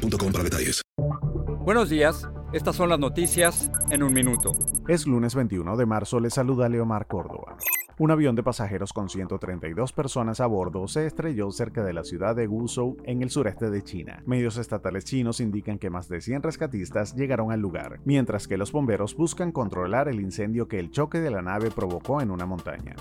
[0.00, 0.82] boostmobile.com para detalles.
[1.64, 2.28] Buenos días.
[2.52, 4.52] Estas son las noticias en un minuto.
[4.88, 6.18] Es lunes 21 de marzo.
[6.18, 7.56] Le saluda Leomar Córdoba.
[7.98, 12.34] Un avión de pasajeros con 132 personas a bordo se estrelló cerca de la ciudad
[12.34, 14.22] de Guizhou, en el sureste de China.
[14.26, 18.72] Medios estatales chinos indican que más de 100 rescatistas llegaron al lugar, mientras que los
[18.72, 22.94] bomberos buscan controlar el incendio que el choque de la nave provocó en una montaña.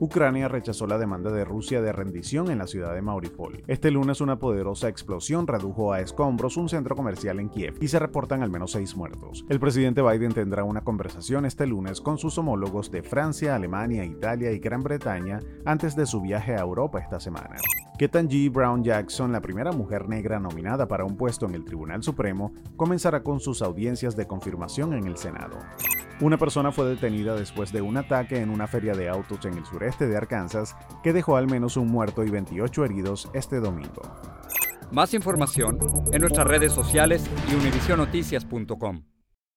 [0.00, 3.62] Ucrania rechazó la demanda de Rusia de rendición en la ciudad de Mauripol.
[3.68, 8.00] Este lunes una poderosa explosión redujo a escombros un centro comercial en Kiev y se
[8.00, 9.44] reportan al menos seis muertos.
[9.48, 14.43] El presidente Biden tendrá una conversación este lunes con sus homólogos de Francia, Alemania, Italia
[14.52, 17.56] y Gran Bretaña antes de su viaje a Europa esta semana.
[17.98, 22.52] Ketanji Brown Jackson, la primera mujer negra nominada para un puesto en el Tribunal Supremo,
[22.76, 25.58] comenzará con sus audiencias de confirmación en el Senado.
[26.20, 29.64] Una persona fue detenida después de un ataque en una feria de autos en el
[29.64, 34.02] sureste de Arkansas que dejó al menos un muerto y 28 heridos este domingo.
[34.90, 35.78] Más información
[36.12, 39.02] en nuestras redes sociales y univisionoticias.com.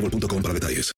[0.00, 0.88] boostmobile.com para detalles.